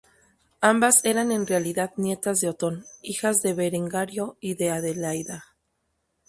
Ambas 0.61 1.05
eran 1.05 1.31
en 1.31 1.45
realidad 1.45 1.91
nietas 1.95 2.41
de 2.41 2.49
Otón, 2.49 2.87
hijas 3.03 3.43
de 3.43 3.53
Berengario 3.53 4.35
y 4.39 4.55
de 4.55 4.71
Adelaida. 4.71 5.45